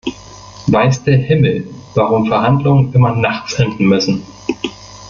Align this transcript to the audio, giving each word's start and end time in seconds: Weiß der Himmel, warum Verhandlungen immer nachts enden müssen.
Weiß 0.65 1.03
der 1.03 1.17
Himmel, 1.17 1.67
warum 1.93 2.25
Verhandlungen 2.25 2.91
immer 2.91 3.11
nachts 3.15 3.59
enden 3.59 3.85
müssen. 3.85 4.23